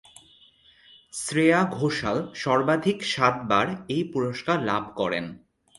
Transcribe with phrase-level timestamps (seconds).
[1.13, 5.25] শ্রেয়া ঘোষাল সর্বাধিক সাতবার এই পুরস্কার লাভ করেন।